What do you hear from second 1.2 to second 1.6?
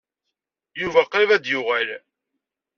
ad